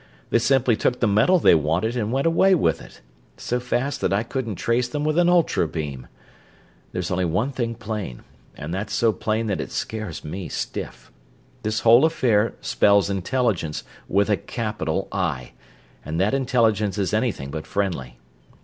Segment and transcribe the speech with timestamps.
[0.31, 3.01] They simply took the metal they wanted and went away with it
[3.37, 6.07] so fast that I couldn't trace them with an ultra beam.
[6.91, 8.23] There's only one thing plain;
[8.57, 11.11] but that's so plain that it scares me stiff.
[11.61, 15.51] This whole affair spells intelligence, with a capital "I",
[16.03, 18.17] and that intelligence is anything but friendly.